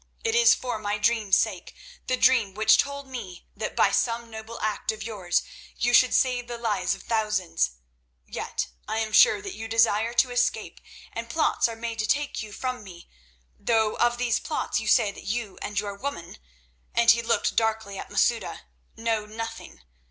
[0.23, 1.75] It is for my dream's sake,
[2.07, 5.43] the dream which told me that by some noble act of yours
[5.77, 7.73] you should save the lives of thousands.
[8.25, 10.81] Yet I am sure that you desire to escape,
[11.13, 13.09] and plots are made to take you from me,
[13.59, 18.09] though of these plots you say that you and your woman"—and he looked darkly at
[18.09, 19.81] Masouda—"know nothing.